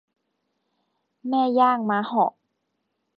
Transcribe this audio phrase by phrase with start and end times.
[1.27, 2.31] แม่ย่างม้าเหาะ